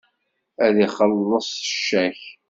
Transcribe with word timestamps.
Ad 0.65 0.75
ixelleṣ 0.85 1.47
s 1.57 1.61
ccak. 1.71 2.21